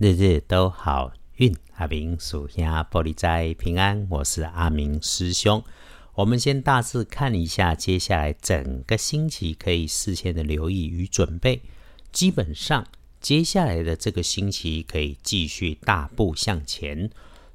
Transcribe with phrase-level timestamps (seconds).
[0.00, 4.06] 日日都好运，阿明属下玻璃斋平安。
[4.08, 5.60] 我是阿明师兄。
[6.14, 11.62] 我们先大致看一下接下来整个星期可以事先的留意与准备。
[12.12, 12.86] 基本上，
[13.20, 17.10] 接下来的这个星期可以继续大步向前。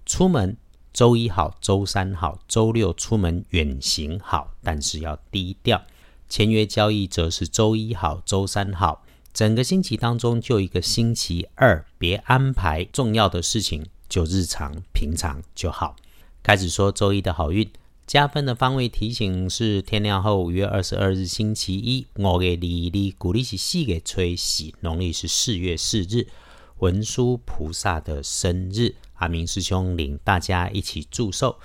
[0.06, 0.58] 出门，
[0.92, 5.82] 周一好，周三好，周六出门远行好，但是要低调。
[6.28, 9.06] 签约交易则是周一好，周三好。
[9.34, 15.96] 整个星期当中，就一个星期二，别安排重要的事情，就日常平常就好。
[16.44, 17.68] 开始说周一的好运，
[18.06, 26.28] 加分的方位提醒是天亮后五月二十二日星期一，五月二日，古历是四给吹喜，农历是四月四日，
[26.78, 31.58] 文殊菩萨的生日，阿明师兄领大家一起祝寿。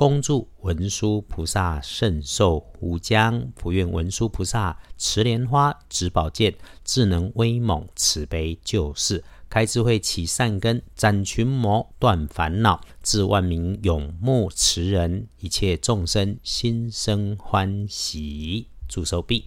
[0.00, 18.68] 恭祝文殊菩萨圣寿无疆，福愿文殊菩萨持莲花、执宝剑，智能威猛，慈悲救世，开智慧起善根，斩群魔断烦恼，致万民永慕慈人，一切众生心生欢喜。
[18.88, 19.44] 祝寿毕。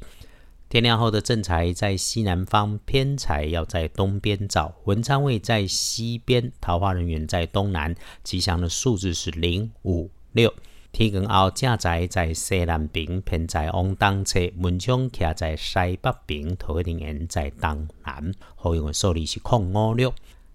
[0.70, 4.76] 天亮后的正财在西南方，偏财要在东边找。
[4.84, 7.96] 文昌位在西边，桃花人员在东南。
[8.24, 10.12] 吉祥的数字是零五。
[10.34, 10.54] 六
[10.92, 18.32] 天光后，正在在西南边，偏在往东侧；门窗徛在西北边，头一点在东南。
[18.56, 20.14] 后用的数字是空五六。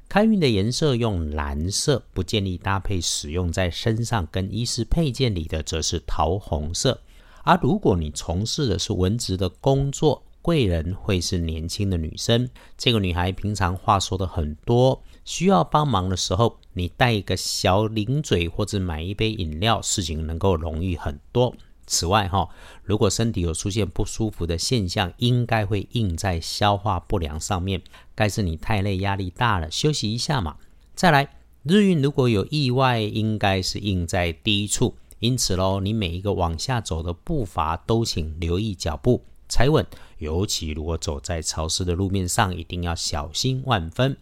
[0.09, 7.01] 开运的颜色用蓝色，不建议搭配使用在身上跟衣饰配件里的，则是桃红色。
[7.45, 12.49] 而如果你从事的是文职的工作，贵人会是年轻的女生。
[12.79, 15.03] 这个女孩平常话说的很多。
[15.23, 21.55] 需要帮忙的时候，你带一个小零嘴或者买一杯饮料，事情能够容易很多。
[21.87, 22.49] 此外，哈，
[22.83, 27.83] 如果身体有出现不舒服的现象，应该会印在消化不良上面。
[28.15, 30.57] 该是你太累、压力大了，休息一下嘛。
[30.95, 31.29] 再来，
[31.63, 39.87] 日运如果有意外，应该是印在低处，因此喽，你每一个往下走的步伐都请留意脚步，踩稳。
[40.19, 44.17] 尤其如果走在潮湿的路面上，一定要小心万分。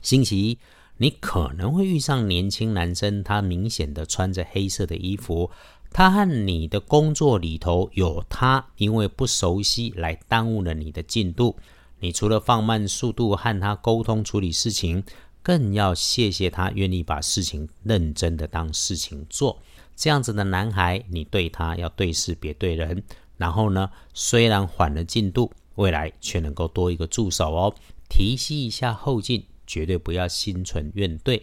[0.00, 0.58] 星期一，
[0.96, 5.50] 你可能会遇上年轻男生，他明显的穿着黑色的衣服，
[5.90, 11.56] 他和你的工作里头有他，因为不熟悉来耽误了你的进度。
[12.00, 15.04] 你除了放慢速度和他沟通处理事情，
[15.42, 19.60] 更要谢谢他愿意把事情认真的当事情做。
[19.94, 23.02] 这样子的男孩，你对他要对事别对人。
[23.42, 27.74] 然后呢，虽然缓了进度，未来却能够多一个助手哦，
[28.08, 29.44] 提息一下后劲。
[29.64, 31.40] 绝对不要心存怨怼。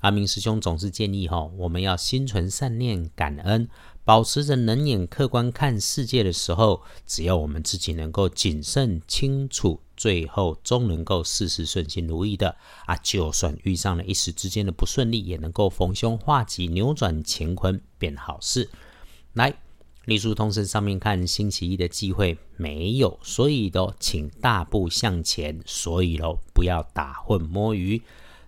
[0.00, 3.68] 阿明师兄总是建议哈，我们要心存善念、感恩，
[4.04, 12.56] 保持着冷眼客观看世界的时候，只要我们自己能够谨慎清楚，最后终能够事事顺心如意的
[12.86, 12.96] 啊！
[12.96, 18.68] 就算遇上了一时之间的不顺利，也能够逢凶化吉，扭转乾坤，变好事。
[19.34, 19.54] 来。
[20.08, 25.60] 隶书通身上面看，星期一的机会没有，所以都请大步向前。
[25.66, 28.00] 所以喽，不要打混摸鱼。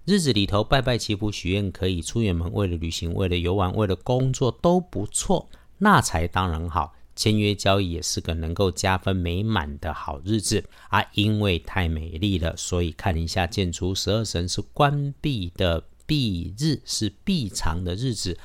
[0.06, 5.50] 日子里头拜拜祈福许愿可以，出远门为了旅行、为了游玩、为了工作都不错。
[5.76, 6.94] 那才当然好。
[7.14, 11.04] 签约交易也是个能够加分美满的好日子啊！
[11.12, 18.38] 因为太美丽了，所以看一下建筑十二神是关闭的闭日，是闭藏的日子，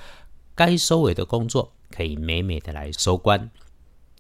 [0.53, 1.71] 该收尾的工作。
[1.95, 3.49] 可以美美的来收官。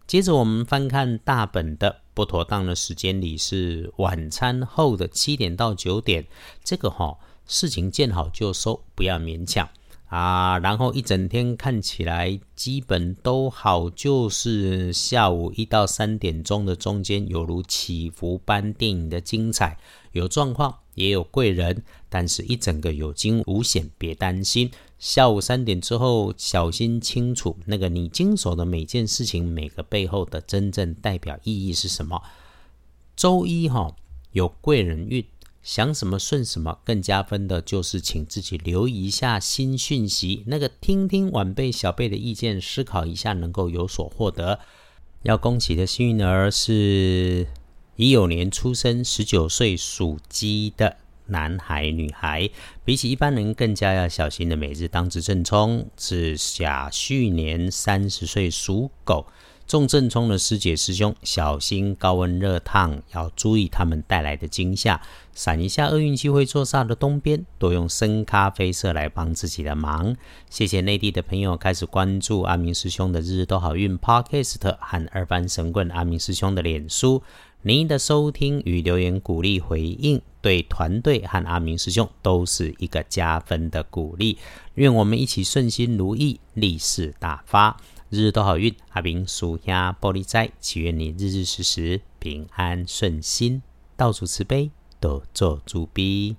[0.07, 6.25] 接着我们翻看大本的不妥当的时间里是晚餐后的七点到九点，
[6.63, 9.67] 这个哈事情见好就收，不要勉强
[10.15, 10.57] 啊。
[10.59, 19.77] 然后一整天看起来基本都好，就是下午一到三点钟的中间，有如起伏般电影的精彩，
[20.13, 24.71] 有状况也有贵人，但是一整个有惊无险，别担心。
[24.97, 32.23] 下午三点之后，小心清楚那个你经手的每件事情，每个背后的真正代表意义是什么。
[33.15, 33.93] 周一哈
[34.31, 35.23] 有贵人运，
[35.65, 36.77] 想什么顺什么。
[36.85, 44.59] 更加分的就是请自己留意一下新讯息，那个听听晚辈小辈的意见，思考一下，能够有所获得。
[45.23, 47.47] 要恭喜的幸运儿是
[47.95, 50.97] 乙酉年出生，十九岁属鸡的。
[51.27, 52.47] 男孩、女孩，
[52.83, 59.25] 比起一般人更加要小心的每日当值正冲是甲戌年三十岁属狗
[59.67, 65.01] 中正冲的师姐师兄，小心高温热烫，要注意他们带来的惊吓。
[65.33, 70.15] 闪一下厄运机会坐煞的东边，多用深咖啡色来帮自己的忙。
[70.51, 77.23] 谢谢内地的朋友开始关注阿明师兄的日日都好运 Podcast 和二班神棍阿明师兄的脸书。
[77.63, 84.37] 您的收听与留言鼓励回应，对团队和阿明师兄都是一个加分的鼓励。
[84.75, 87.75] 愿我们一起顺心如意，利市大发，
[88.09, 88.75] 日日都好运。
[88.89, 93.61] 阿明属下玻璃斋，祈愿你日日时时平安顺心，
[93.97, 96.35] 到处慈悲，多做主逼。